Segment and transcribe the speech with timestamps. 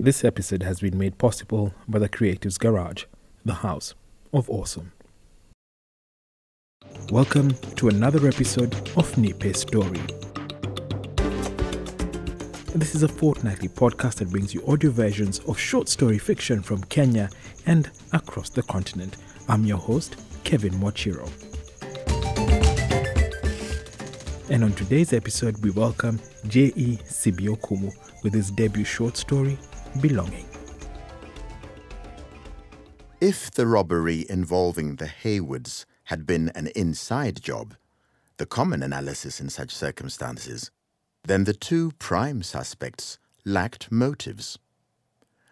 [0.00, 3.06] This episode has been made possible by the Creatives Garage,
[3.44, 3.96] the house
[4.32, 4.92] of awesome.
[7.10, 9.98] Welcome to another episode of Nipe Story.
[12.76, 16.80] This is a fortnightly podcast that brings you audio versions of short story fiction from
[16.84, 17.28] Kenya
[17.66, 19.16] and across the continent.
[19.48, 21.28] I'm your host, Kevin Mochiro.
[24.48, 27.00] And on today's episode, we welcome J.E.
[27.04, 27.92] Sibi-Okumu
[28.22, 29.58] with his debut short story,
[30.00, 30.46] Belonging.
[33.20, 37.74] If the robbery involving the Haywoods had been an inside job,
[38.36, 40.70] the common analysis in such circumstances,
[41.24, 44.58] then the two prime suspects lacked motives.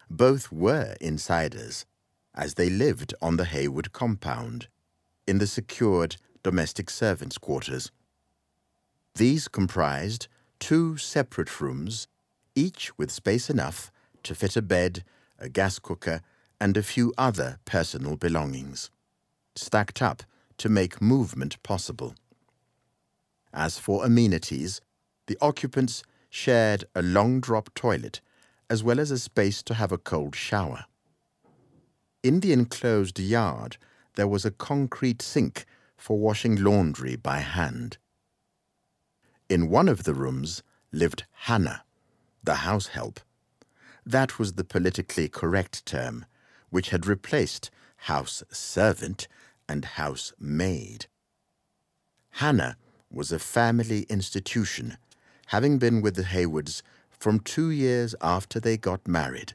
[0.09, 1.85] Both were insiders,
[2.33, 4.69] as they lived on the Haywood compound,
[5.27, 7.91] in the secured domestic servants' quarters.
[9.15, 10.29] These comprised
[10.59, 12.07] two separate rooms,
[12.55, 13.91] each with space enough
[14.27, 15.03] to fit a bed,
[15.39, 16.21] a gas cooker,
[16.59, 18.89] and a few other personal belongings,
[19.55, 20.23] stacked up
[20.57, 22.13] to make movement possible.
[23.53, 24.81] As for amenities,
[25.27, 28.21] the occupants shared a long drop toilet
[28.69, 30.85] as well as a space to have a cold shower.
[32.21, 33.77] In the enclosed yard,
[34.15, 35.65] there was a concrete sink
[35.95, 37.97] for washing laundry by hand.
[39.47, 41.83] In one of the rooms lived Hannah,
[42.43, 43.21] the house help.
[44.07, 46.25] That was the politically correct term,
[46.69, 47.69] which had replaced
[48.07, 49.27] house servant
[49.67, 51.07] and house maid.
[52.29, 52.77] Hannah
[53.11, 54.97] was a family institution,
[55.47, 59.51] having been with the Haywoods from two years after they got married.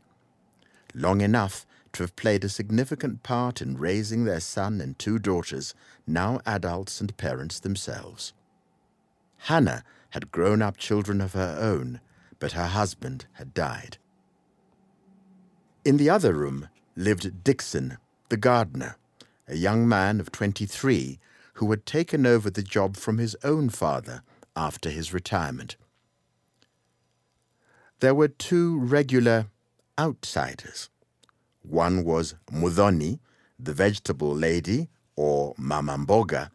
[0.94, 5.75] Long enough to have played a significant part in raising their son and two daughters,
[6.06, 8.34] now adults and parents themselves.
[9.48, 12.03] Hannah had grown up children of her own,
[12.39, 13.97] but her husband had died.
[15.84, 18.97] In the other room lived Dixon, the gardener,
[19.48, 21.19] a young man of 23
[21.55, 24.22] who had taken over the job from his own father
[24.54, 25.75] after his retirement.
[27.98, 29.47] There were two regular
[29.98, 30.88] outsiders.
[31.62, 33.19] One was Mudoni,
[33.59, 36.50] the vegetable lady, or Mamamboga,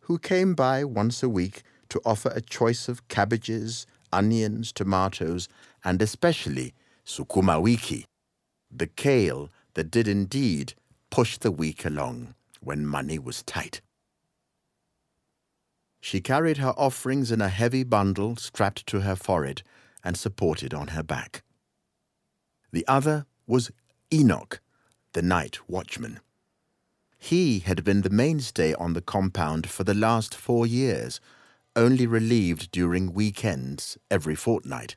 [0.00, 5.48] who came by once a week to offer a choice of cabbages, onions, tomatoes,
[5.82, 6.74] and especially
[7.06, 8.04] sukuma wiki,
[8.70, 10.74] the kale that did indeed
[11.10, 13.80] push the week along when money was tight.
[16.00, 19.62] She carried her offerings in a heavy bundle strapped to her forehead
[20.04, 21.42] and supported on her back.
[22.70, 23.70] The other was
[24.12, 24.60] Enoch,
[25.12, 26.20] the night watchman.
[27.18, 31.20] He had been the mainstay on the compound for the last four years,
[31.74, 34.96] only relieved during weekends every fortnight.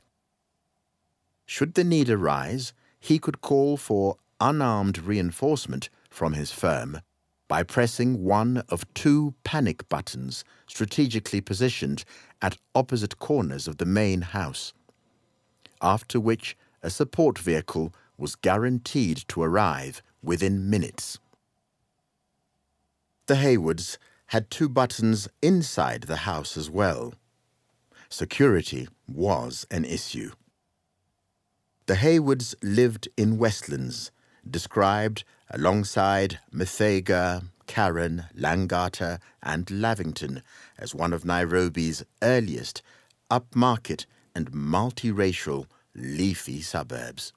[1.44, 7.00] Should the need arise, he could call for unarmed reinforcement from his firm
[7.48, 12.04] by pressing one of two panic buttons strategically positioned
[12.40, 14.72] at opposite corners of the main house,
[15.82, 21.18] after which a support vehicle was guaranteed to arrive within minutes.
[23.26, 23.96] The Haywoods
[24.26, 27.14] had two buttons inside the house as well.
[28.08, 30.30] Security was an issue.
[31.90, 34.12] The Haywoods lived in Westlands,
[34.48, 40.44] described alongside Muthaiga, Karen, Langata, and Lavington
[40.78, 42.80] as one of Nairobi's earliest
[43.28, 44.06] upmarket
[44.36, 47.32] and multiracial leafy suburbs.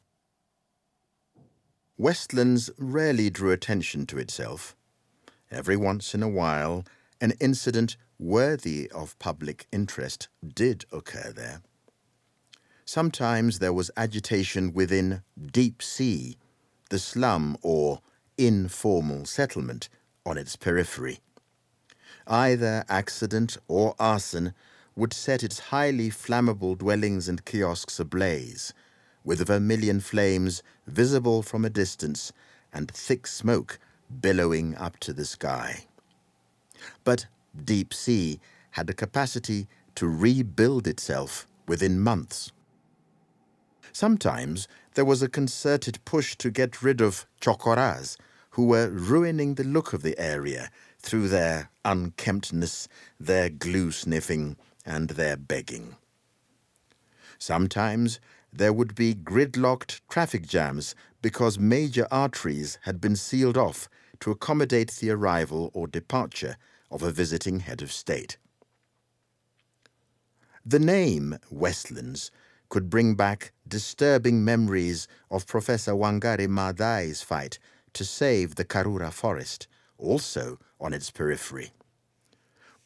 [1.97, 4.75] Westlands rarely drew attention to itself.
[5.49, 6.85] Every once in a while,
[7.19, 11.63] an incident worthy of public interest did occur there.
[12.85, 16.37] Sometimes there was agitation within Deep Sea,
[16.89, 18.01] the slum or
[18.37, 19.87] informal settlement
[20.25, 21.19] on its periphery.
[22.27, 24.53] Either accident or arson
[24.95, 28.73] would set its highly flammable dwellings and kiosks ablaze,
[29.23, 32.33] with vermilion flames visible from a distance
[32.73, 33.79] and thick smoke
[34.21, 35.85] billowing up to the sky.
[37.03, 37.27] But
[37.63, 38.39] deep sea
[38.71, 42.51] had the capacity to rebuild itself within months.
[43.93, 48.17] Sometimes there was a concerted push to get rid of chokoras,
[48.51, 50.69] who were ruining the look of the area
[50.99, 52.87] through their unkemptness,
[53.19, 55.95] their glue sniffing, and their begging.
[57.37, 58.19] Sometimes
[58.51, 64.91] there would be gridlocked traffic jams because major arteries had been sealed off to accommodate
[64.93, 66.57] the arrival or departure
[66.89, 68.37] of a visiting head of state.
[70.65, 72.31] The name Westlands
[72.73, 77.59] could bring back disturbing memories of Professor Wangari Maathai's fight
[77.93, 79.67] to save the Karura forest,
[79.99, 81.71] also on its periphery.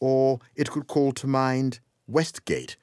[0.01, 2.75] Or it could call to mind Westgate,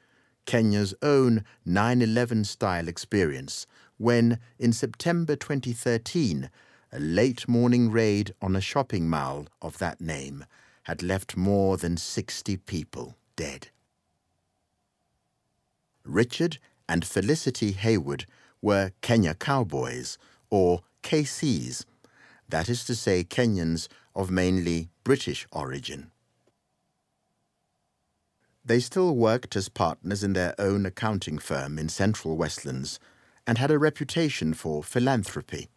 [0.46, 3.66] Kenya's own 9 11 style experience,
[3.98, 6.48] when, in September 2013,
[6.90, 10.46] a late morning raid on a shopping mall of that name
[10.84, 13.68] had left more than 60 people dead.
[16.06, 16.58] Richard
[16.88, 18.26] and Felicity Haywood
[18.60, 20.18] were Kenya cowboys,
[20.50, 21.84] or KCs,
[22.48, 26.10] that is to say, Kenyans of mainly British origin.
[28.64, 32.98] They still worked as partners in their own accounting firm in central Westlands
[33.46, 35.68] and had a reputation for philanthropy.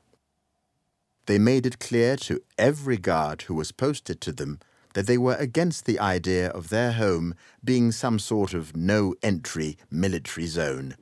[1.25, 4.59] They made it clear to every guard who was posted to them
[4.97, 9.77] that they were against the idea of their home being some sort of no entry
[9.91, 10.95] military zone.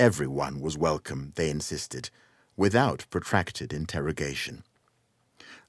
[0.00, 2.10] Everyone was welcome, they insisted,
[2.56, 4.64] without protracted interrogation.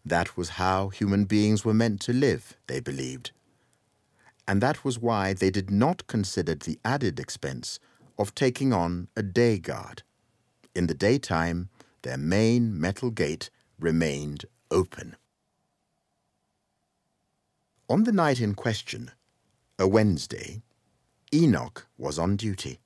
[0.04, 3.30] That was how human beings were meant to live, they believed.
[4.48, 7.80] And that was why they did not consider the added expense
[8.18, 10.02] of taking on a day guard.
[10.74, 11.70] In the daytime,
[12.02, 15.16] their main metal gate remained open.
[17.90, 19.12] On the night in question,
[19.80, 20.62] a Wednesday,
[21.34, 22.80] Enoch was on duty.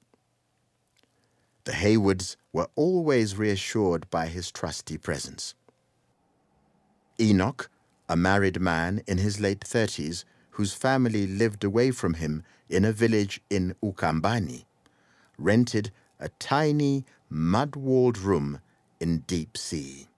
[1.63, 5.55] The Haywoods were always reassured by his trusty presence.
[7.19, 7.71] Enoch,
[8.07, 12.91] a married man in his late thirties, whose family lived away from him in a
[12.91, 14.65] village in Ukambani,
[15.35, 18.61] rented a tiny, mud walled room
[18.99, 20.09] in deep sea.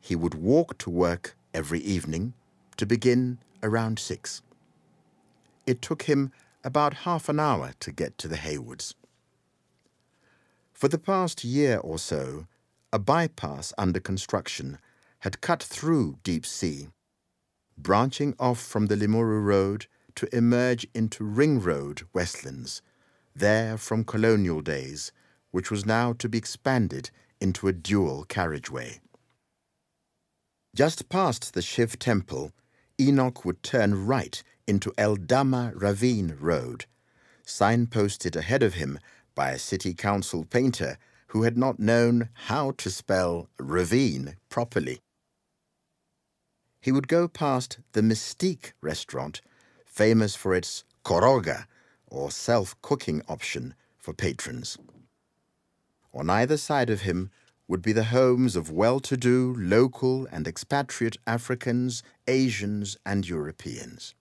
[0.00, 2.34] He would walk to work every evening
[2.80, 4.40] to begin around six.
[5.66, 6.32] It took him
[6.64, 8.94] about half an hour to get to the Haywoods.
[10.72, 12.46] For the past year or so,
[12.90, 14.78] a bypass under construction
[15.18, 16.88] had cut through deep sea,
[17.76, 22.80] branching off from the Limuru Road to emerge into Ring Road, Westlands,
[23.36, 25.12] there from colonial days,
[25.50, 27.10] which was now to be expanded
[27.42, 29.00] into a dual carriageway.
[30.74, 32.52] Just past the Shiv Temple,
[33.00, 36.84] Enoch would turn right into Eldama Ravine Road,
[37.46, 38.98] signposted ahead of him
[39.34, 40.98] by a city council painter
[41.28, 45.00] who had not known how to spell ravine properly.
[46.80, 49.40] He would go past the Mystique restaurant,
[49.86, 51.66] famous for its koroga,
[52.06, 54.76] or self cooking option for patrons.
[56.12, 57.30] On either side of him
[57.70, 64.12] would be the homes of well to do local and expatriate Africans, Asians, and Europeans.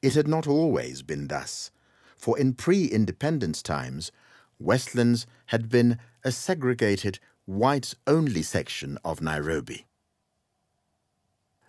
[0.00, 1.70] It had not always been thus,
[2.16, 4.10] for in pre independence times,
[4.58, 9.84] Westlands had been a segregated, white only section of Nairobi.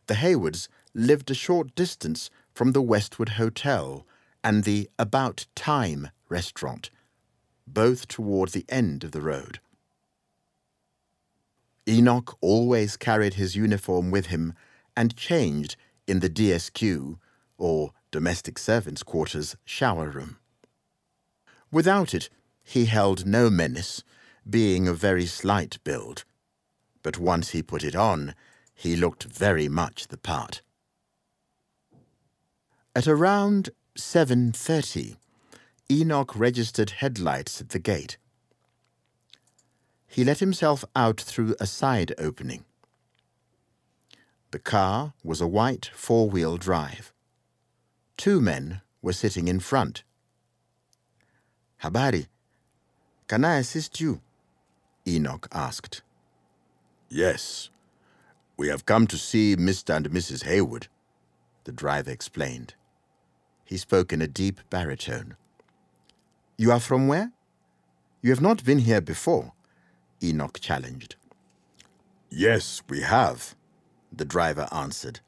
[0.08, 4.08] The Haywoods lived a short distance from the Westwood Hotel
[4.42, 6.92] and the About Time restaurant,
[7.68, 9.60] both toward the end of the road.
[11.90, 14.54] Enoch always carried his uniform with him
[14.96, 15.76] and changed
[16.06, 17.18] in the DSQ,
[17.58, 20.38] or domestic servants' quarters, shower room.
[21.72, 22.30] Without it,
[22.62, 24.04] he held no menace,
[24.48, 26.26] being of very slight build.
[27.02, 28.36] But once he put it on,
[28.74, 30.62] he looked very much the part.
[32.96, 35.18] At around 7.30,
[35.92, 38.18] Enoch registered headlights at the gate.
[40.10, 42.66] He let himself out through a side opening.
[44.52, 47.14] The car was a white four wheel drive.
[48.18, 50.04] Two men were sitting in front.
[51.84, 52.28] Habari,
[53.28, 54.22] can I assist you?
[55.08, 56.02] Enoch asked.
[57.08, 57.70] Yes.
[58.58, 59.96] We have come to see Mr.
[59.96, 60.44] and Mrs.
[60.44, 60.88] Haywood,
[61.64, 62.74] the driver explained.
[63.64, 65.38] He spoke in a deep baritone.
[66.58, 67.32] You are from where?
[68.22, 69.54] You have not been here before.
[70.24, 71.16] Enoch challenged.
[72.30, 73.56] Yes, we have,
[74.12, 75.20] the driver answered.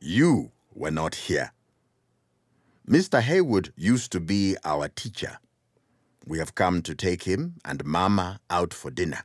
[0.00, 1.52] You were not here.
[2.88, 3.20] Mr.
[3.20, 5.38] Haywood used to be our teacher.
[6.26, 9.24] We have come to take him and Mama out for dinner.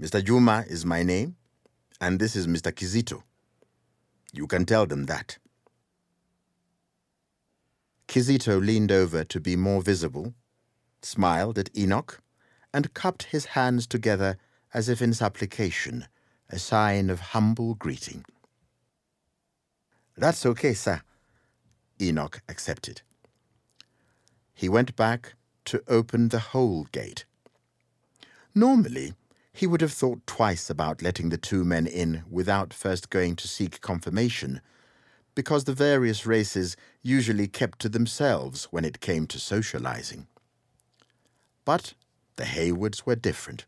[0.00, 0.22] Mr.
[0.24, 1.36] Juma is my name,
[2.00, 2.70] and this is Mr.
[2.72, 3.22] Kizito.
[4.32, 5.38] You can tell them that.
[8.06, 10.34] Kizito leaned over to be more visible,
[11.02, 12.20] smiled at Enoch,
[12.76, 14.36] and cupped his hands together
[14.74, 16.06] as if in supplication,
[16.50, 18.22] a sign of humble greeting.
[20.14, 21.00] That's okay, sir.
[21.98, 23.00] Enoch accepted.
[24.56, 25.34] he went back
[25.66, 27.26] to open the whole gate.
[28.54, 29.12] Normally,
[29.52, 33.46] he would have thought twice about letting the two men in without first going to
[33.46, 34.62] seek confirmation,
[35.34, 40.26] because the various races usually kept to themselves when it came to socializing.
[41.66, 41.92] But
[42.36, 43.66] the Haywoods were different.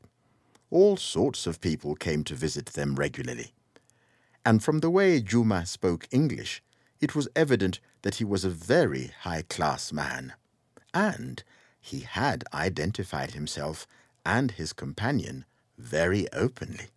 [0.70, 3.52] All sorts of people came to visit them regularly.
[4.44, 6.62] And from the way Juma spoke English,
[7.00, 10.34] it was evident that he was a very high class man.
[10.94, 11.42] And
[11.80, 13.86] he had identified himself
[14.24, 15.44] and his companion
[15.78, 16.88] very openly.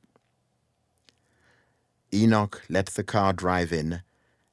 [2.13, 4.01] Enoch let the car drive in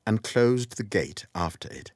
[0.06, 1.92] and closed the gate after it.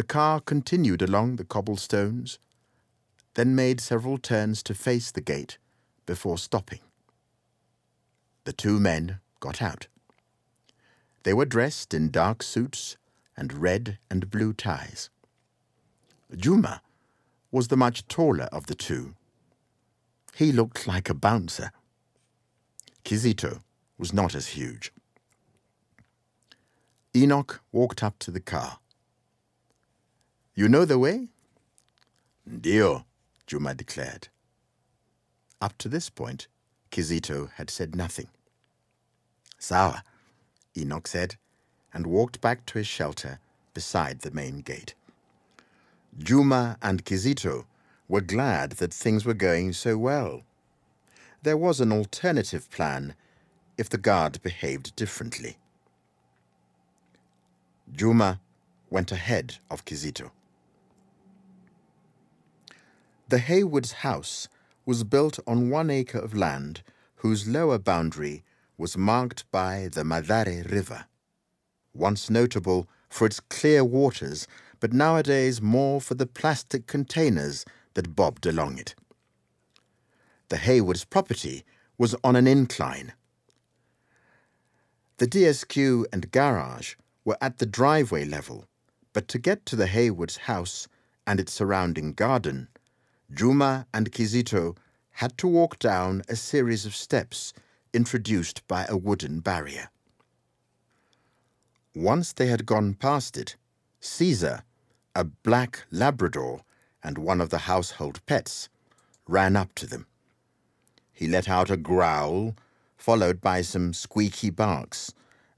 [0.00, 2.38] The car continued along the cobblestones,
[3.34, 5.58] then made several turns to face the gate
[6.06, 6.80] before stopping.
[8.44, 9.88] The two men got out.
[11.24, 12.96] They were dressed in dark suits
[13.36, 15.10] and red and blue ties.
[16.34, 16.80] Juma
[17.50, 19.14] was the much taller of the two.
[20.34, 21.72] He looked like a bouncer.
[23.04, 23.60] Kizito
[23.98, 24.94] was not as huge.
[27.14, 28.79] Enoch walked up to the car.
[30.54, 31.28] You know the way?
[32.48, 33.04] Ndio,
[33.46, 34.28] Juma declared.
[35.60, 36.48] Up to this point,
[36.90, 38.28] Kizito had said nothing.
[39.58, 40.02] Sawa,
[40.76, 41.36] Enoch said,
[41.92, 43.38] and walked back to his shelter
[43.74, 44.94] beside the main gate.
[46.18, 47.66] Juma and Kizito
[48.08, 50.42] were glad that things were going so well.
[51.42, 53.14] There was an alternative plan
[53.78, 55.56] if the guard behaved differently.
[57.94, 58.40] Juma
[58.90, 60.30] went ahead of Kizito.
[63.30, 64.48] The Haywoods' house
[64.84, 66.82] was built on one acre of land
[67.18, 68.42] whose lower boundary
[68.76, 71.06] was marked by the Mathare River,
[71.94, 74.48] once notable for its clear waters,
[74.80, 78.96] but nowadays more for the plastic containers that bobbed along it.
[80.48, 81.64] The Haywoods' property
[81.96, 83.12] was on an incline.
[85.18, 88.64] The DSQ and garage were at the driveway level,
[89.12, 90.88] but to get to the Haywoods' house
[91.28, 92.66] and its surrounding garden,
[93.32, 94.76] Juma and Kizito
[95.12, 97.52] had to walk down a series of steps
[97.92, 99.88] introduced by a wooden barrier.
[101.94, 103.56] Once they had gone past it,
[104.00, 104.62] Caesar,
[105.14, 106.62] a black Labrador
[107.02, 108.68] and one of the household pets,
[109.28, 110.06] ran up to them.
[111.12, 112.56] He let out a growl,
[112.96, 115.12] followed by some squeaky barks,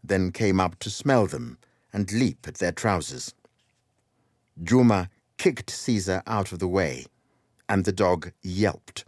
[0.05, 1.59] then came up to smell them
[1.93, 3.35] and leap at their trousers.
[4.63, 7.07] Juma kicked Caesar out of the way
[7.69, 9.05] and the dog yelped.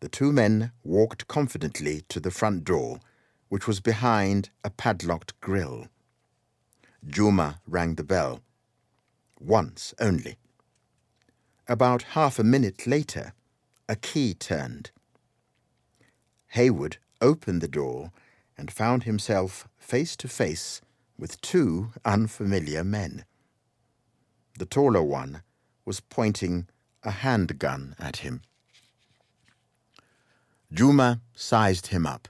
[0.00, 3.00] The two men walked confidently to the front door,
[3.48, 5.88] which was behind a padlocked grill.
[7.06, 8.40] Juma rang the bell.
[9.38, 10.36] Once only.
[11.68, 13.32] About half a minute later,
[13.88, 14.90] a key turned.
[16.48, 18.12] Haywood opened the door
[18.56, 20.80] and found himself face to face
[21.18, 23.24] with two unfamiliar men.
[24.58, 25.42] The taller one
[25.84, 26.66] was pointing
[27.02, 28.42] a handgun at him.
[30.72, 32.28] Juma sized him up.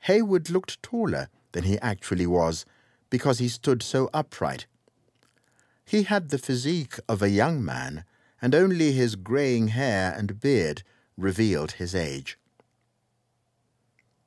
[0.00, 2.64] Haywood looked taller than he actually was
[3.10, 4.66] because he stood so upright.
[5.84, 8.04] He had the physique of a young man,
[8.40, 10.82] and only his greying hair and beard
[11.16, 12.38] revealed his age.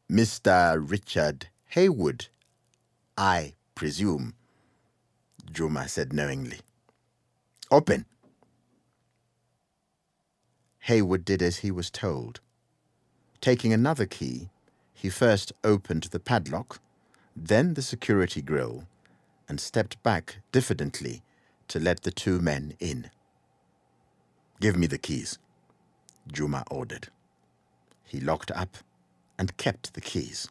[0.09, 0.77] Mr.
[0.79, 2.27] Richard Haywood,
[3.17, 4.33] I presume,
[5.51, 6.59] Juma said knowingly.
[7.71, 8.05] Open.
[10.79, 12.39] Haywood did as he was told.
[13.41, 14.49] Taking another key,
[14.91, 16.79] he first opened the padlock,
[17.35, 18.87] then the security grill,
[19.47, 21.21] and stepped back diffidently
[21.67, 23.11] to let the two men in.
[24.59, 25.37] Give me the keys,
[26.31, 27.09] Juma ordered.
[28.03, 28.77] He locked up
[29.37, 30.49] and kept the keys.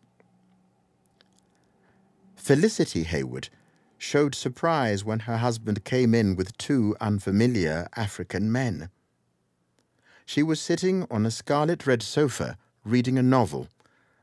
[2.36, 3.48] Felicity Haywood
[3.98, 8.90] showed surprise when her husband came in with two unfamiliar African men.
[10.24, 13.68] She was sitting on a scarlet red sofa reading a novel,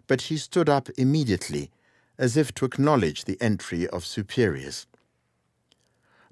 [0.07, 1.71] but she stood up immediately
[2.17, 4.87] as if to acknowledge the entry of superiors.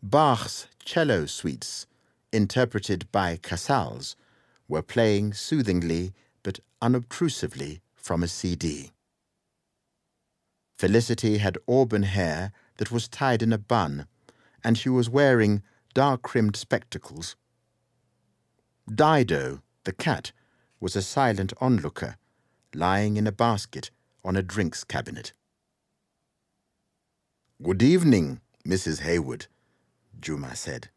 [0.01, 1.85] Bach's cello suites,
[2.31, 4.15] interpreted by Casals,
[4.67, 8.91] were playing soothingly but unobtrusively from a CD.
[10.77, 12.51] Felicity had auburn hair
[12.83, 14.07] that was tied in a bun,
[14.61, 15.63] and she was wearing
[15.93, 17.37] dark rimmed spectacles.
[18.93, 20.33] Dido, the cat,
[20.81, 22.17] was a silent onlooker,
[22.75, 23.89] lying in a basket
[24.25, 25.31] on a drinks cabinet.
[27.61, 28.99] Good evening, Mrs.
[28.99, 29.47] Haywood,
[30.19, 30.89] Juma said.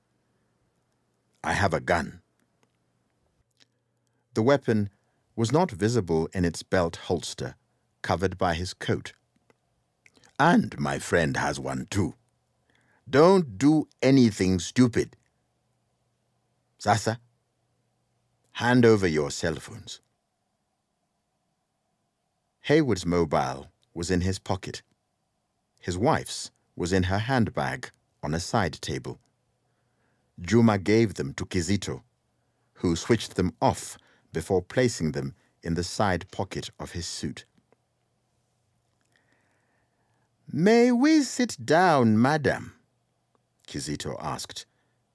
[1.45, 2.21] I have a gun.
[4.35, 4.91] The weapon
[5.37, 7.55] was not visible in its belt holster,
[8.03, 9.13] covered by his coat.
[10.39, 12.15] And my friend has one too.
[13.09, 15.17] Don't do anything stupid.
[16.79, 17.21] Sasa,
[18.53, 20.01] hand over your cell phones.
[22.63, 24.83] Haywood's mobile was in his pocket.
[25.81, 27.91] His wife's was in her handbag
[28.23, 29.21] on a side table.
[30.41, 32.03] Juma gave them to Kizito,
[32.75, 33.97] who switched them off
[34.33, 37.47] before placing them in the side pocket of his suit.
[40.53, 42.75] May we sit down, madam?
[43.67, 44.65] Kizito asked,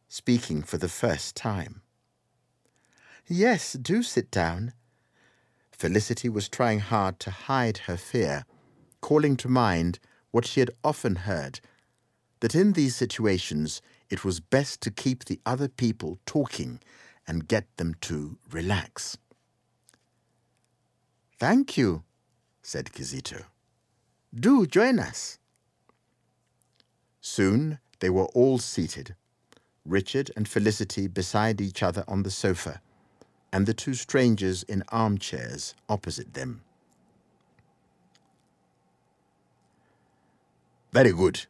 [0.10, 1.82] speaking for the first time.
[3.28, 4.74] Yes, do sit down.
[5.72, 8.46] Felicity was trying hard to hide her fear,
[9.00, 10.00] calling to mind
[10.32, 11.62] what she had often heard
[12.42, 16.82] that in these situations it was best to keep the other people talking
[17.26, 19.18] and get them to relax.
[21.40, 22.04] Thank you,
[22.62, 23.46] said Kizito.
[24.34, 25.38] Do join us.
[27.20, 29.16] Soon they were all seated,
[29.86, 32.82] Richard and Felicity beside each other on the sofa,
[33.52, 36.62] and the two strangers in armchairs opposite them.
[40.92, 41.46] Very good.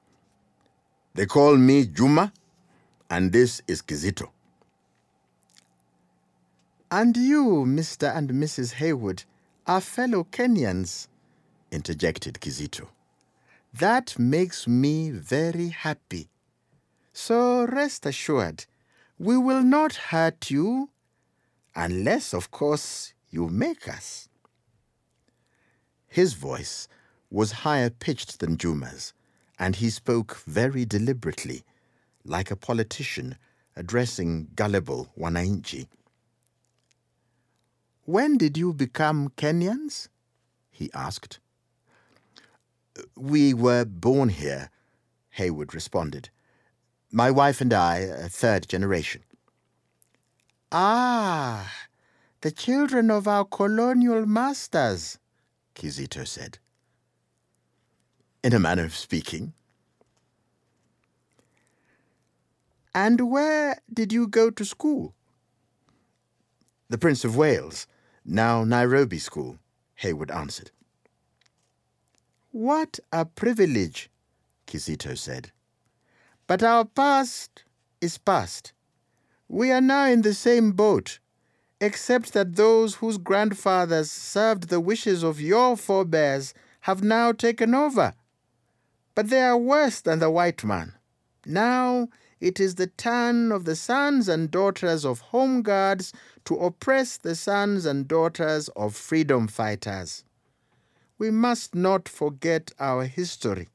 [1.13, 2.33] They call me Juma,
[3.09, 4.29] and this is Kizito.
[6.89, 8.15] And you, Mr.
[8.15, 8.73] and Mrs.
[8.73, 9.23] Haywood,
[9.67, 11.07] are fellow Kenyans,
[11.71, 12.87] interjected Kizito.
[13.73, 16.29] That makes me very happy.
[17.13, 18.65] So rest assured,
[19.17, 20.89] we will not hurt you,
[21.75, 24.27] unless, of course, you make us.
[26.07, 26.87] His voice
[27.29, 29.13] was higher pitched than Juma's
[29.61, 31.63] and he spoke very deliberately,
[32.25, 33.37] like a politician
[33.75, 35.87] addressing gullible Wananchi.
[38.05, 40.07] When did you become Kenyans?
[40.71, 41.39] he asked.
[43.15, 44.69] We were born here,
[45.31, 46.29] Haywood responded.
[47.11, 49.23] My wife and I, a third generation.
[50.71, 51.71] Ah,
[52.41, 55.19] the children of our colonial masters,
[55.75, 56.59] Kizito said
[58.43, 59.53] in a manner of speaking.
[62.93, 65.13] And where did you go to school?
[66.89, 67.87] The Prince of Wales,
[68.25, 69.59] now Nairobi School,
[69.95, 70.71] Haywood answered.
[72.51, 74.09] What a privilege,
[74.67, 75.51] Kizito said.
[76.47, 77.63] But our past
[77.99, 78.73] is past.
[79.47, 81.19] We are now in the same boat,
[81.79, 88.13] except that those whose grandfathers served the wishes of your forebears have now taken over
[89.15, 90.93] but they are worse than the white man.
[91.45, 92.09] Now
[92.39, 96.13] it is the turn of the sons and daughters of home guards
[96.45, 100.23] to oppress the sons and daughters of freedom fighters.
[101.21, 103.67] We must not forget our history.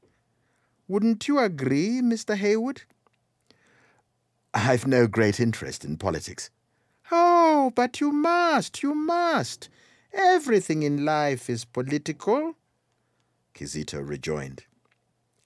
[0.89, 2.35] Wouldn't you agree, Mr.
[2.35, 2.81] Haywood?
[4.53, 6.49] I've no great interest in politics.
[7.09, 9.69] Oh, but you must, you must.
[10.11, 12.55] Everything in life is political,
[13.55, 14.65] Kizito rejoined.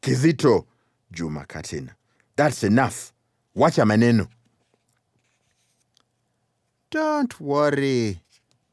[0.01, 0.65] Kizito,
[1.11, 1.91] Juma cut in.
[2.35, 3.13] That's enough.
[3.55, 4.27] Wacha maneno.
[6.89, 8.23] Don't worry,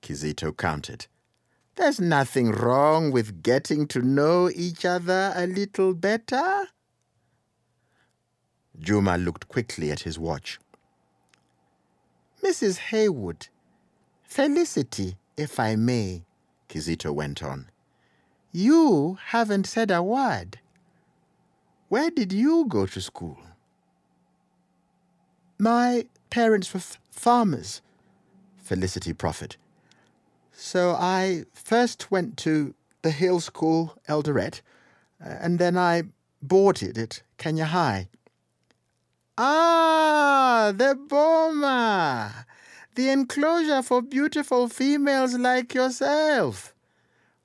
[0.00, 1.08] Kizito countered.
[1.78, 6.66] There's nothing wrong with getting to know each other a little better.
[8.76, 10.58] Juma looked quickly at his watch.
[12.42, 12.78] Mrs.
[12.90, 13.46] Haywood,
[14.24, 16.24] Felicity, if I may,
[16.68, 17.70] Kizito went on.
[18.50, 20.58] You haven't said a word.
[21.88, 23.38] Where did you go to school?
[25.60, 27.82] My parents were farmers,
[28.56, 29.54] Felicity proffered.
[30.60, 34.60] So I first went to the Hill School, Eldoret,
[35.20, 36.02] and then I
[36.42, 38.08] boarded at Kenya High.
[39.38, 42.44] Ah, the Boma!
[42.96, 46.74] The enclosure for beautiful females like yourself.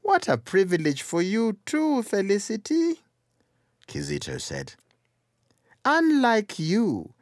[0.01, 2.99] What a privilege for you, too, Felicity.
[3.87, 4.73] Kizito said.
[5.85, 7.13] Unlike you,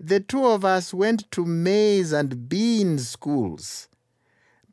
[0.00, 3.88] the two of us went to maize and bean schools.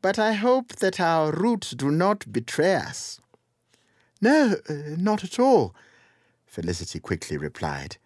[0.02, 3.20] But I hope that our roots do not betray us.
[4.20, 5.74] No, uh, not at all,
[6.44, 7.96] Felicity quickly replied.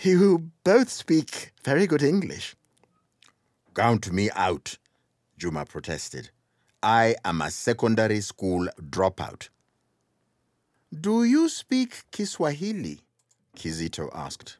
[0.00, 2.54] You both speak very good English.
[3.74, 4.78] Count me out,
[5.36, 6.30] Juma protested.
[6.84, 9.48] I am a secondary school dropout.
[10.92, 13.00] Do you speak Kiswahili?
[13.56, 14.58] Kizito asked.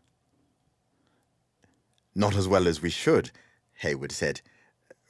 [2.17, 3.31] Not as well as we should,
[3.75, 4.41] Haywood said.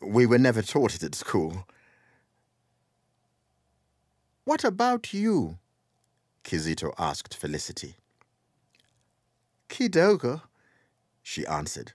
[0.00, 1.66] We were never taught it at school.
[4.44, 5.58] What about you?
[6.44, 7.96] Kizito asked Felicity.
[9.68, 10.42] Kidogo,
[11.22, 11.92] she answered.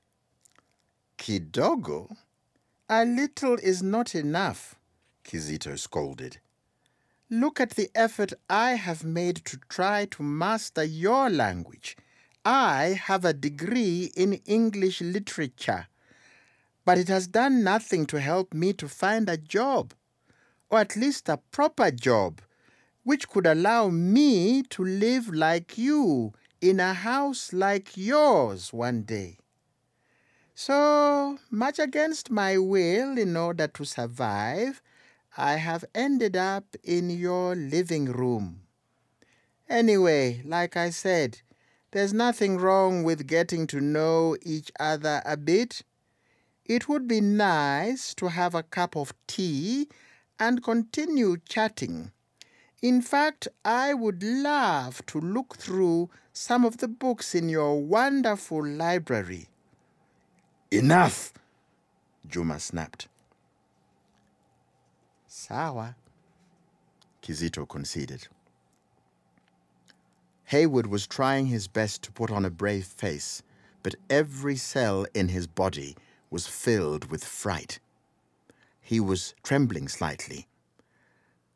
[1.17, 2.15] Kidogo?
[2.89, 4.75] A little is not enough,
[5.23, 6.37] Kizito scolded.
[7.29, 11.97] Look at the effort I have made to try to master your language.
[12.45, 15.87] I have a degree in English literature,
[16.85, 19.93] but it has done nothing to help me to find a job,
[20.69, 22.41] or at least a proper job,
[23.03, 29.37] which could allow me to live like you in a house like yours one day.
[30.55, 34.81] So, much against my will, in order to survive,
[35.35, 38.61] I have ended up in your living room.
[39.67, 41.41] Anyway, like I said,
[41.91, 45.81] there's nothing wrong with getting to know each other a bit.
[46.65, 49.89] It would be nice to have a cup of tea
[50.39, 52.11] and continue chatting.
[52.81, 58.65] In fact, I would love to look through some of the books in your wonderful
[58.65, 59.47] library.
[60.71, 61.33] Enough!
[62.27, 63.07] Juma snapped.
[65.27, 65.95] Sawa,
[67.21, 68.27] Kizito conceded.
[70.45, 73.43] Haywood was trying his best to put on a brave face,
[73.81, 75.95] but every cell in his body
[76.33, 77.79] was filled with fright.
[78.81, 80.47] He was trembling slightly.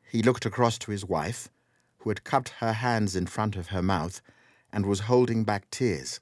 [0.07, 1.49] He looked across to his wife,
[1.97, 4.21] who had cupped her hands in front of her mouth
[4.71, 6.19] and was holding back tears.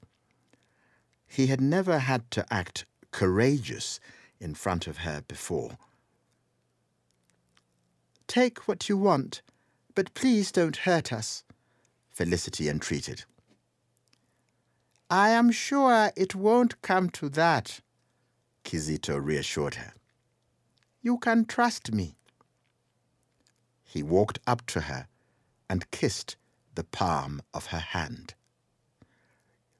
[1.28, 4.00] He had never had to act courageous
[4.40, 5.76] in front of her before.
[8.26, 9.42] Take what you want,
[9.94, 11.44] but please don't hurt us,
[12.08, 13.26] Felicity entreated.
[15.10, 17.80] I am sure it won't come to that,
[18.66, 19.92] Kizito reassured her.
[21.00, 22.16] You can trust me.
[23.84, 25.06] He walked up to her
[25.70, 26.36] and kissed
[26.74, 28.34] the palm of her hand.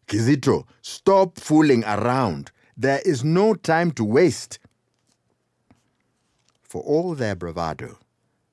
[0.06, 2.52] Kizito, stop fooling around.
[2.76, 4.60] There is no time to waste.
[6.62, 7.98] For all their bravado,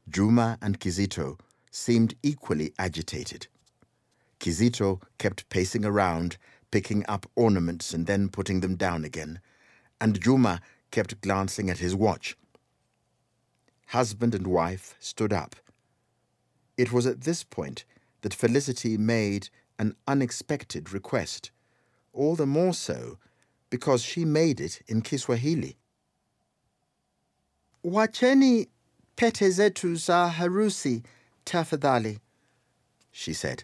[0.09, 3.45] Juma and Kizito seemed equally agitated.
[4.39, 6.37] Kizito kept pacing around,
[6.71, 9.39] picking up ornaments and then putting them down again,
[10.03, 10.59] and Juma
[10.91, 12.35] kept glancing at his watch.
[13.87, 15.55] Husband and wife stood up.
[16.77, 17.85] It was at this point
[18.21, 19.47] that Felicity made
[19.79, 21.51] an unexpected request,
[22.11, 23.17] all the more so
[23.69, 25.77] because she made it in Kiswahili.
[27.85, 28.67] Wacheni
[29.15, 31.01] pete zetu za harusi
[31.45, 32.19] tafadhali,
[33.09, 33.63] she said.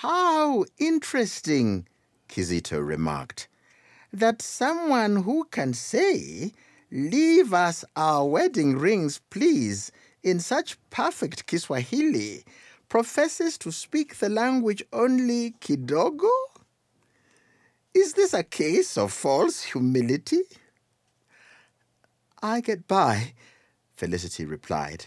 [0.00, 1.86] How interesting,
[2.30, 3.48] Kizito remarked,
[4.14, 6.52] that someone who can say,
[6.90, 9.90] Leave us our wedding rings, please,
[10.22, 12.44] in such perfect Kiswahili,
[12.88, 16.30] professes to speak the language only kidogo?
[17.92, 20.42] Is this a case of false humility?
[22.40, 23.34] I get by,
[23.96, 25.06] Felicity replied.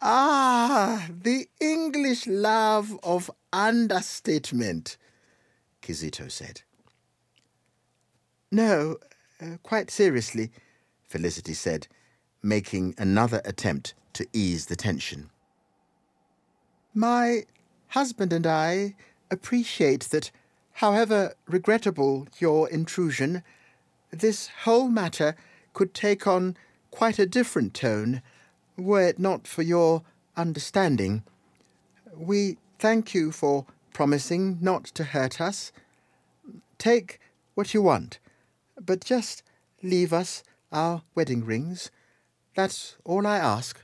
[0.00, 4.96] Ah, the English love of understatement,
[5.82, 6.62] Kizito said.
[8.50, 8.96] No,
[9.40, 10.50] uh, quite seriously,
[11.08, 11.88] Felicity said,
[12.42, 15.30] making another attempt to ease the tension.
[16.94, 17.44] My
[17.88, 18.94] husband and I
[19.30, 20.30] appreciate that,
[20.74, 23.42] however regrettable your intrusion,
[24.10, 25.36] this whole matter
[25.74, 26.56] could take on
[26.90, 28.22] quite a different tone
[28.76, 30.02] were it not for your
[30.36, 31.22] understanding.
[32.16, 35.72] We thank you for promising not to hurt us.
[36.78, 37.20] Take
[37.54, 38.18] what you want,
[38.80, 39.42] but just
[39.82, 41.90] leave us our wedding rings.
[42.54, 43.80] That's all I ask.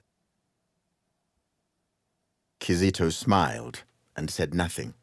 [2.60, 3.82] Kizito smiled
[4.16, 4.94] and said nothing.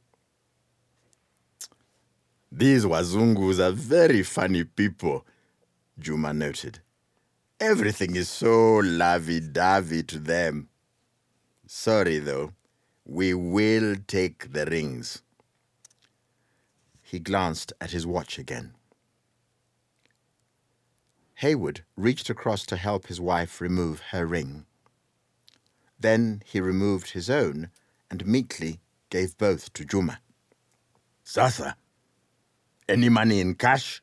[2.52, 5.26] These Wazungus are very funny people,
[6.00, 6.80] Juma noted.
[7.60, 10.70] Everything is so lovey dovey to them.
[11.68, 12.54] Sorry, though.
[13.06, 15.22] We will take the rings.
[17.02, 18.74] He glanced at his watch again.
[21.40, 24.66] Haywood reached across to help his wife remove her ring.
[25.98, 27.70] Then he removed his own
[28.12, 30.20] and meekly gave both to Juma.
[31.24, 31.78] Sasa,
[32.90, 34.02] any money in cash?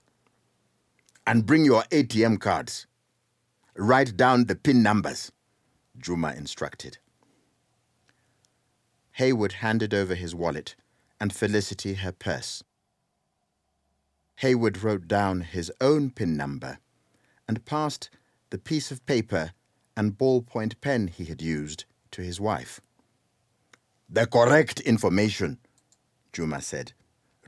[1.26, 2.86] And bring your ATM cards.
[3.76, 5.30] Write down the PIN numbers,
[5.98, 6.96] Juma instructed.
[9.12, 10.74] Haywood handed over his wallet
[11.20, 12.62] and Felicity her purse.
[14.36, 16.78] Haywood wrote down his own PIN number
[17.48, 18.10] and passed
[18.50, 19.52] the piece of paper
[19.96, 22.80] and ballpoint pen he had used to his wife.
[24.08, 25.58] The correct information,
[26.32, 26.92] Juma said.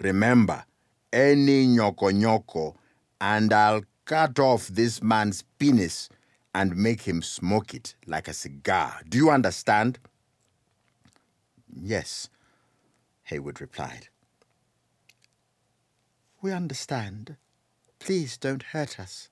[0.01, 0.65] Remember,
[1.13, 2.75] any nyoko nyoko,
[3.21, 6.09] and I'll cut off this man's penis
[6.55, 9.03] and make him smoke it like a cigar.
[9.09, 9.99] Do you understand?
[11.73, 12.29] Yes,
[13.25, 14.09] Haywood replied.
[16.41, 17.37] We understand.
[17.99, 19.29] Please don't hurt us,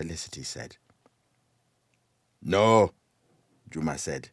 [0.00, 0.78] Felicity said.
[2.40, 2.92] No,
[3.70, 4.30] Juma said.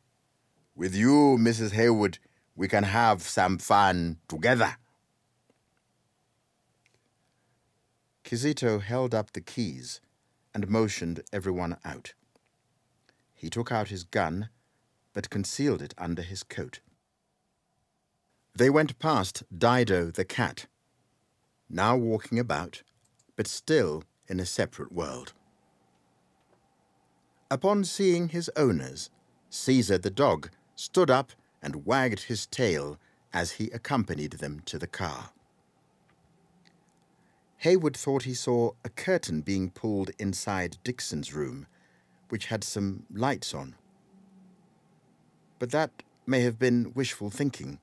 [0.77, 1.73] With you, Mrs.
[1.73, 2.19] Haywood,
[2.56, 4.77] we can have some fun together.
[8.23, 9.99] Kizito held up the keys
[10.56, 12.13] and motioned everyone out.
[13.34, 14.47] He took out his gun,
[15.12, 16.80] but concealed it under his coat.
[18.56, 20.67] They went past Dido the cat,
[21.69, 22.84] now walking about,
[23.36, 25.34] but still in a separate world.
[27.49, 29.10] Upon seeing his owners,
[29.49, 31.31] Caesar the dog stood up
[31.62, 32.99] and wagged his tail
[33.33, 35.31] as he accompanied them to the car.
[37.57, 41.67] Haywood thought he saw a curtain being pulled inside Dixon's room,
[42.29, 43.75] which had some lights on.
[45.57, 47.79] But that may have been wishful thinking.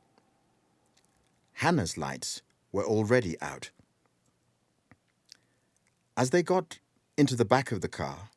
[1.54, 3.70] Hannah's lights were already out.
[6.16, 6.78] As they got
[7.16, 8.28] into the back of the car,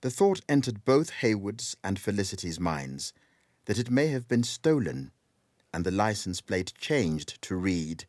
[0.00, 3.12] the thought entered both Haywood's and Felicity's minds
[3.64, 5.10] that it may have been stolen
[5.72, 8.04] and the license plate changed to read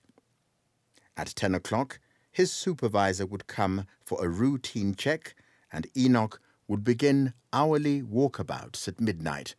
[1.16, 1.98] At 10 o'clock,
[2.30, 5.34] his supervisor would come for a routine check,
[5.72, 9.56] and Enoch would begin hourly walkabouts at midnight,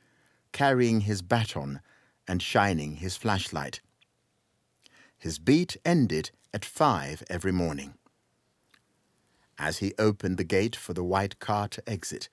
[0.54, 1.82] carrying his baton
[2.32, 3.82] and shining his flashlight.
[5.18, 7.96] His beat ended at five every morning.
[9.60, 12.30] As he opened the gate for the white car to exit,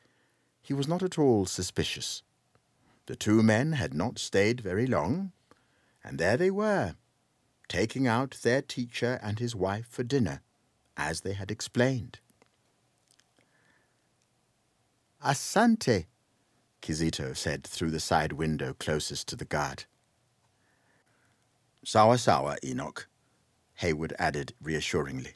[0.62, 2.22] he was not at all suspicious.
[3.06, 5.32] The two men had not stayed very long,
[6.04, 6.94] and there they were,
[7.66, 10.42] taking out their teacher and his wife for dinner,
[10.96, 12.20] as they had explained.
[15.24, 16.06] Asante,
[16.82, 19.84] Kizito said through the side window closest to the guard.
[21.84, 23.08] Sawa sawa, Enoch,
[23.76, 25.34] Haywood added reassuringly.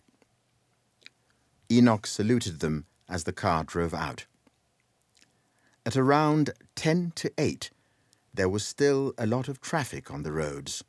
[1.70, 4.26] Enoch saluted them as the car drove out.
[5.84, 7.70] At around ten to eight,
[8.34, 10.84] there was still a lot of traffic on the roads.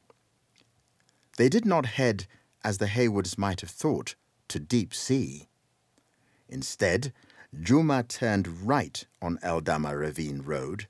[1.38, 2.28] They did not head,
[2.64, 4.16] as the Haywoods might have thought,
[4.50, 5.48] to deep sea.
[6.48, 7.12] Instead,
[7.62, 10.88] Juma turned right on Eldama Ravine Road,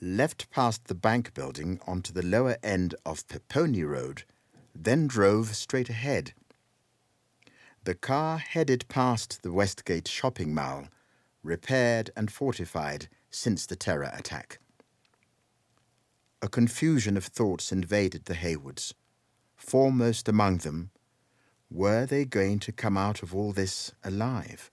[0.00, 4.22] left past the bank building onto the lower end of Peponi Road,
[4.74, 6.32] then drove straight ahead.
[7.84, 10.88] The car headed past the Westgate shopping mall,
[11.42, 14.60] repaired and fortified since the terror attack.
[16.40, 18.94] A confusion of thoughts invaded the Haywoods.
[19.56, 20.90] Foremost among them,
[21.70, 24.70] were they going to come out of all this alive?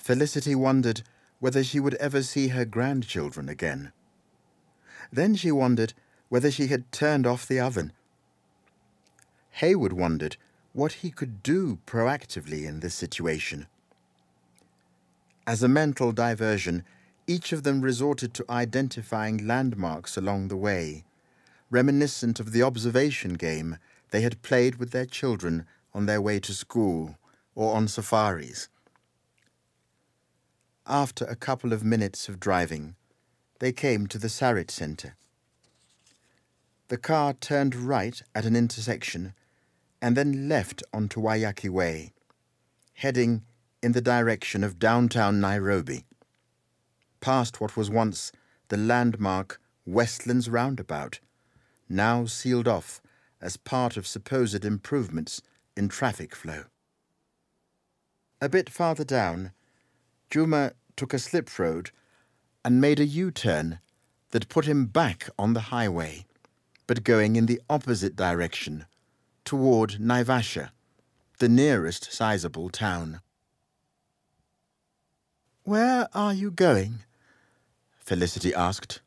[0.00, 1.02] Felicity wondered
[1.40, 3.92] whether she would ever see her grandchildren again.
[5.12, 5.92] Then she wondered
[6.30, 7.92] whether she had turned off the oven.
[9.50, 10.38] Haywood wondered
[10.72, 13.66] what he could do proactively in this situation.
[15.46, 16.82] As a mental diversion,
[17.26, 21.04] each of them resorted to identifying landmarks along the way,
[21.70, 23.76] reminiscent of the observation game
[24.12, 27.18] they had played with their children on their way to school
[27.54, 28.68] or on safaris.
[30.86, 32.96] After a couple of minutes of driving,
[33.58, 35.16] they came to the Sarit Centre.
[36.88, 39.34] The car turned right at an intersection
[40.02, 42.12] and then left onto Waiyaki Way,
[42.94, 43.42] heading
[43.82, 46.06] in the direction of downtown Nairobi,
[47.20, 48.32] past what was once
[48.68, 51.20] the landmark Westlands Roundabout,
[51.88, 53.00] now sealed off
[53.40, 55.42] as part of supposed improvements
[55.76, 56.64] in traffic flow.
[58.40, 59.52] A bit farther down,
[60.30, 61.90] Juma took a slip road
[62.64, 63.80] and made a U turn
[64.30, 66.24] that put him back on the highway,
[66.86, 68.86] but going in the opposite direction
[69.44, 70.70] toward Naivasha,
[71.38, 73.20] the nearest sizable town.
[75.64, 77.00] Where are you going?
[77.98, 79.00] Felicity asked.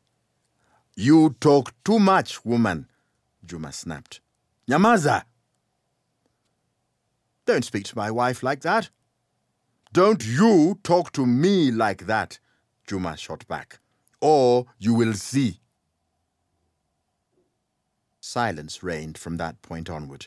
[0.94, 2.88] You talk too much, woman,
[3.44, 4.20] Juma snapped.
[4.68, 5.24] Nyamaza!
[7.46, 8.90] Don't speak to my wife like that.
[9.94, 12.40] Don't you talk to me like that,
[12.84, 13.78] Juma shot back,
[14.20, 15.60] or you will see.
[18.20, 20.26] Silence reigned from that point onward,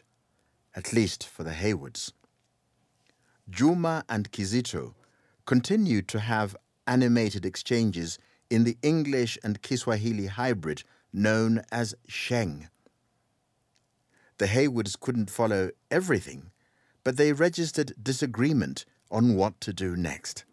[0.73, 2.13] at least for the Haywoods.
[3.49, 4.93] Juma and Kizito
[5.45, 6.55] continued to have
[6.87, 8.17] animated exchanges
[8.49, 12.69] in the English and Kiswahili hybrid known as Sheng.
[14.37, 16.51] The Haywoods couldn't follow everything,
[17.03, 20.43] but they registered disagreement on what to do next.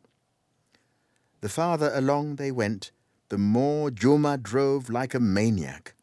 [1.41, 2.91] The farther along they went,
[3.29, 5.95] the more Juma drove like a maniac.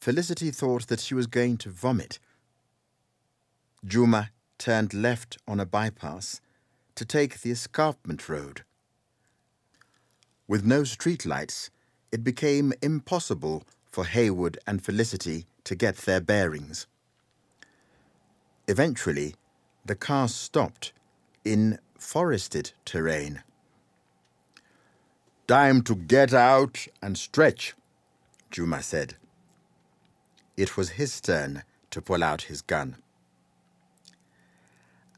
[0.00, 2.18] Felicity thought that she was going to vomit.
[3.84, 6.40] Juma turned left on a bypass
[6.94, 8.62] to take the escarpment road.
[10.46, 11.70] With no streetlights,
[12.12, 16.86] it became impossible for Haywood and Felicity to get their bearings.
[18.68, 19.34] Eventually,
[19.84, 20.92] the car stopped
[21.44, 23.42] in forested terrain.
[25.46, 27.74] Time to get out and stretch,
[28.50, 29.16] Juma said.
[30.56, 32.96] It was his turn to pull out his gun.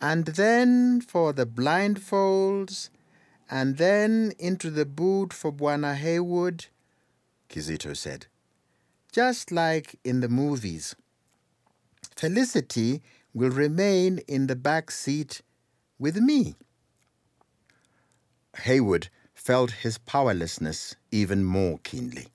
[0.00, 2.88] And then for the blindfolds,
[3.50, 6.66] and then into the boot for Bwana Haywood,
[7.50, 8.26] Kizito said.
[9.12, 10.96] Just like in the movies.
[12.16, 13.02] Felicity
[13.34, 15.42] will remain in the back seat
[15.98, 16.54] with me.
[18.58, 22.28] Haywood felt his powerlessness even more keenly.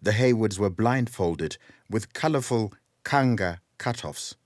[0.00, 1.58] The Haywoods were blindfolded
[1.90, 2.72] with colourful
[3.04, 4.36] kanga cut-offs.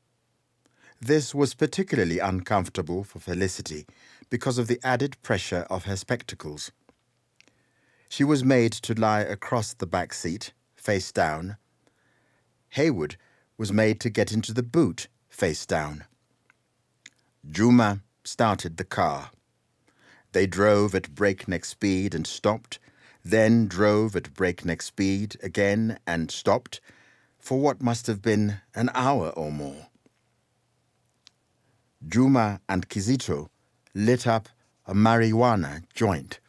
[1.01, 3.87] This was particularly uncomfortable for Felicity
[4.31, 6.73] because of the added pressure of her spectacles.
[8.09, 11.57] She was made to lie across the back seat, face down.
[12.71, 13.17] Haywood
[13.63, 16.03] was made to get into the boot, face down.
[17.49, 19.31] Juma started the car.
[20.33, 22.81] They drove at breakneck speed and stopped,
[23.25, 26.81] then drove at breakneck speed again and stopped
[27.39, 29.87] for what must have been an hour or more.
[32.05, 33.47] Juma and Kizito
[33.95, 34.49] lit up
[34.89, 36.41] a marijuana joint,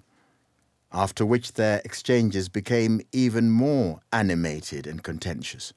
[0.92, 5.74] after which their exchanges became even more animated and contentious.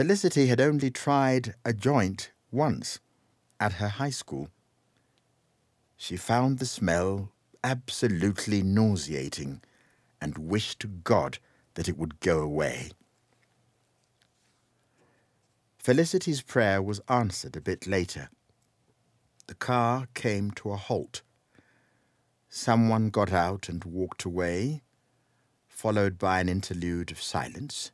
[0.00, 3.00] Felicity had only tried a joint once
[3.60, 4.48] at her high school.
[5.94, 7.32] She found the smell
[7.62, 9.60] absolutely nauseating
[10.18, 11.36] and wished to God
[11.74, 12.92] that it would go away.
[15.78, 18.30] Felicity's prayer was answered a bit later.
[19.48, 21.20] The car came to a halt.
[22.48, 24.80] Someone got out and walked away,
[25.68, 27.92] followed by an interlude of silence.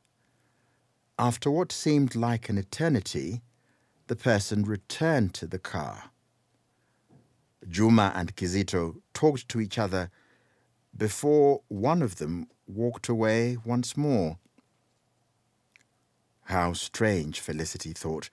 [1.19, 3.41] After what seemed like an eternity,
[4.07, 6.11] the person returned to the car.
[7.67, 10.11] Juma and Kizito talked to each other
[10.95, 14.39] before one of them walked away once more.
[16.45, 18.29] How strange, Felicity thought,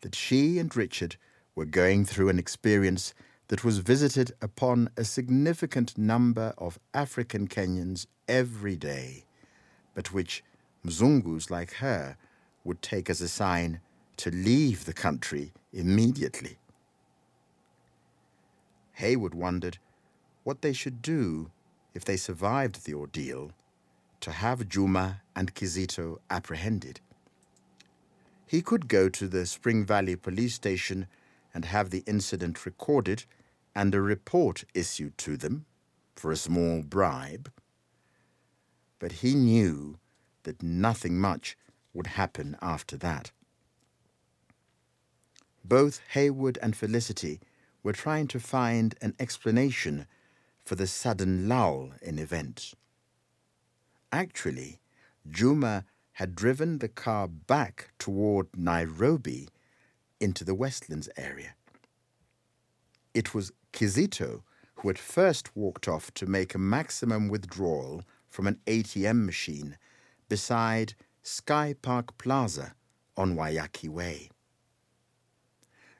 [0.00, 1.16] that she and Richard
[1.54, 3.14] were going through an experience
[3.48, 9.24] that was visited upon a significant number of African Kenyans every day,
[9.94, 10.42] but which
[10.84, 12.16] Mzungus like her
[12.62, 13.80] would take as a sign
[14.18, 16.58] to leave the country immediately.
[18.92, 19.78] Haywood wondered
[20.44, 21.50] what they should do
[21.94, 23.52] if they survived the ordeal
[24.20, 27.00] to have Juma and Kizito apprehended.
[28.46, 31.06] He could go to the Spring Valley police station
[31.52, 33.24] and have the incident recorded
[33.74, 35.64] and a report issued to them
[36.14, 37.50] for a small bribe.
[38.98, 39.98] But he knew
[40.44, 41.56] that nothing much
[41.92, 43.32] would happen after that.
[45.64, 47.40] Both Haywood and Felicity
[47.82, 50.06] were trying to find an explanation
[50.64, 52.74] for the sudden lull in events.
[54.12, 54.78] Actually,
[55.28, 59.48] Juma had driven the car back toward Nairobi
[60.20, 61.54] into the Westlands area.
[63.12, 64.42] It was Kizito
[64.76, 69.76] who had first walked off to make a maximum withdrawal from an ATM machine
[70.28, 72.74] beside Sky Park Plaza
[73.16, 74.30] on Waiyaki Way.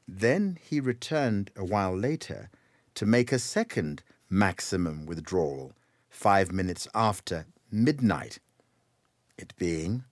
[0.06, 2.50] Then he returned a while later
[2.94, 5.72] to make a second maximum withdrawal
[6.10, 8.38] five minutes after midnight,
[9.38, 10.04] it being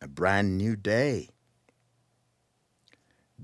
[0.00, 1.30] a brand new day.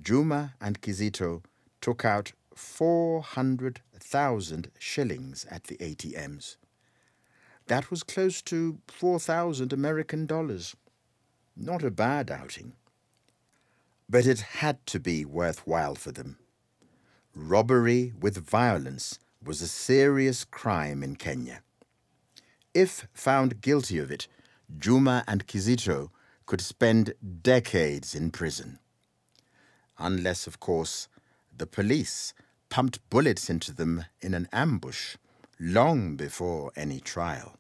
[0.00, 1.42] Juma and Kizito
[1.80, 6.56] took out 400,000 shillings at the ATMs.
[7.66, 10.76] That was close to 4,000 American dollars.
[11.56, 12.74] Not a bad outing.
[14.08, 16.38] But it had to be worthwhile for them.
[17.34, 21.62] Robbery with violence was a serious crime in Kenya.
[22.72, 24.28] If found guilty of it,
[24.78, 26.10] Juma and Kizito
[26.44, 28.78] could spend decades in prison.
[29.98, 31.08] Unless, of course,
[31.56, 32.32] the police
[32.68, 35.16] pumped bullets into them in an ambush
[35.58, 37.56] long before any trial.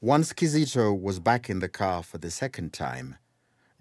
[0.00, 3.16] Once Kizito was back in the car for the second time,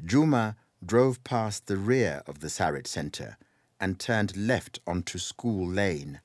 [0.04, 3.38] Juma drove past the rear of the Sarit Center
[3.80, 6.20] and turned left onto School Lane.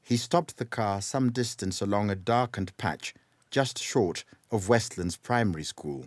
[0.00, 3.12] He stopped the car some distance along a darkened patch
[3.50, 6.06] just short of Westlands Primary School.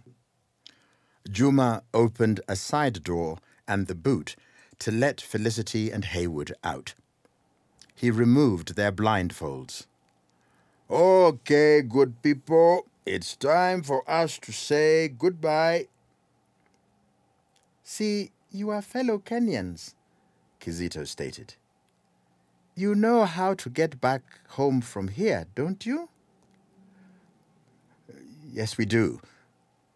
[1.30, 3.38] Juma opened a side door
[3.68, 4.36] and the boot
[4.80, 6.96] to let Felicity and Haywood out.
[7.96, 9.86] He removed their blindfolds.
[10.90, 15.88] Okay, good people, it's time for us to say goodbye.
[17.84, 19.96] See, you are fellow Kenyans,
[20.60, 21.56] Kizito stated.
[22.76, 26.10] You know how to get back home from here, don't you?
[28.52, 29.22] Yes, we do,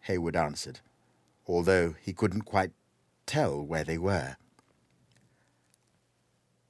[0.00, 0.80] Haywood answered,
[1.46, 2.72] although he couldn't quite
[3.26, 4.36] tell where they were.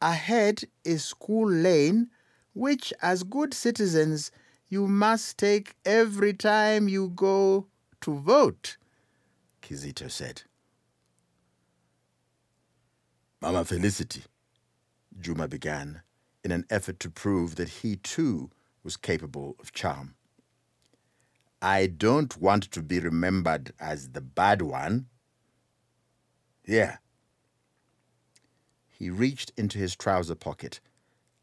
[0.03, 2.11] Ahead is School Lane,
[2.53, 4.30] which, as good citizens,
[4.68, 7.66] you must take every time you go
[8.01, 8.76] to vote,
[9.62, 10.42] Kizito said.
[13.40, 14.22] Mama Felicity,
[15.20, 16.03] Juma began,
[16.44, 18.51] in an effort to prove that he too
[18.82, 20.14] was capable of charm.
[21.62, 25.07] I don't want to be remembered as the bad one.
[26.64, 27.01] Here.
[28.99, 30.80] He reached into his trouser pocket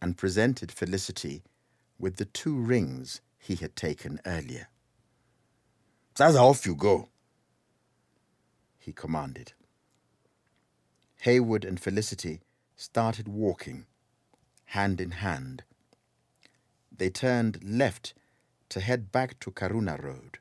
[0.01, 1.43] and presented Felicity
[1.99, 4.69] with the two rings he had taken earlier.
[6.17, 7.09] Sasa off you go,
[8.79, 9.53] he commanded.
[11.21, 12.41] Haywood and Felicity
[12.75, 13.85] started walking,
[14.65, 15.63] hand in hand.
[16.91, 18.15] They turned left
[18.69, 20.39] to head back to Karuna Road.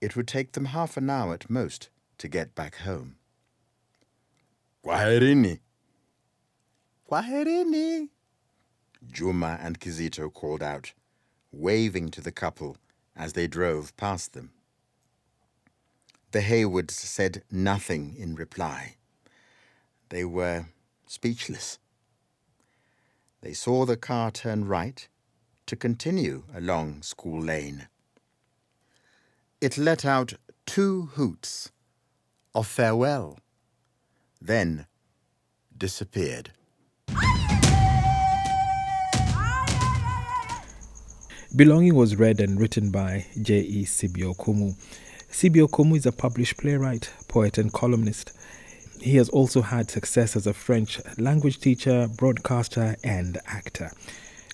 [0.00, 3.17] It would take them half an hour at most to get back home.
[4.84, 5.60] Kwaherini.
[7.10, 8.08] Kwaherini,
[9.10, 10.92] Juma and Kizito called out,
[11.50, 12.76] waving to the couple
[13.16, 14.52] as they drove past them.
[16.32, 18.96] The Haywoods said nothing in reply.
[20.10, 20.66] They were
[21.06, 21.78] speechless.
[23.40, 25.08] They saw the car turn right
[25.66, 27.88] to continue along School Lane.
[29.60, 30.34] It let out
[30.66, 31.72] two hoots
[32.54, 33.38] of farewell,
[34.40, 34.86] then
[35.76, 36.50] disappeared.
[41.56, 43.84] Belonging was read and written by J.E.
[43.86, 44.74] Sibi-Okumu.
[45.30, 48.32] Sibio Kumu is a published playwright, poet, and columnist.
[49.00, 53.92] He has also had success as a French language teacher, broadcaster, and actor.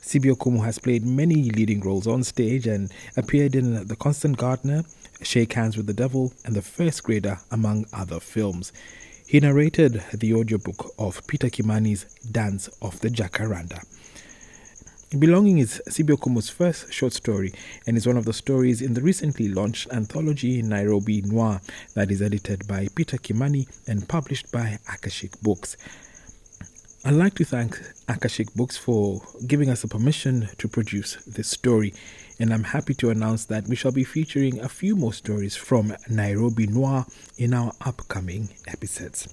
[0.03, 4.85] Sibi-Okumu has played many leading roles on stage and appeared in The Constant Gardener,
[5.23, 8.73] Shake Hands with the Devil, and The First Grader, among other films.
[9.27, 13.83] He narrated the audiobook of Peter Kimani's Dance of the Jacaranda.
[15.19, 17.55] Belonging is Sibi-Okumu's first short story
[17.87, 21.63] and is one of the stories in the recently launched anthology Nairobi Noir
[21.95, 25.79] that is edited by Peter Kimani and published by Akashic Books.
[27.07, 27.79] I'd like to thank
[28.09, 31.93] Akashic Books for giving us the permission to produce this story,
[32.41, 35.95] and I'm happy to announce that we shall be featuring a few more stories from
[36.09, 37.05] Nairobi Noir
[37.37, 39.29] in our upcoming episodes.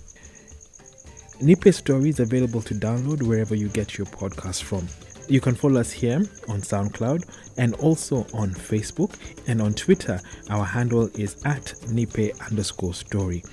[1.41, 4.85] Nipe Story is available to download wherever you get your podcast from.
[5.29, 6.17] You can follow us here
[6.49, 7.23] on SoundCloud
[7.57, 9.15] and also on Facebook
[9.47, 10.19] and on Twitter.
[10.49, 13.45] Our handle is at nipe underscore story.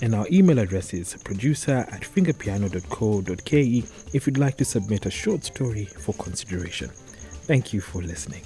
[0.00, 3.84] And our email address is producer at fingerpiano.co.ke
[4.14, 6.88] if you'd like to submit a short story for consideration.
[7.48, 8.42] Thank you for listening.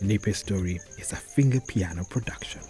[0.00, 2.60] Nipe Story is a Finger Piano production.